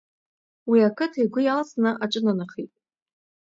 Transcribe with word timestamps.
Уи, 0.69 0.79
ақыҭа 0.89 1.21
агәы 1.23 1.41
иалсны, 1.43 1.89
аҿынанахеит. 2.03 2.71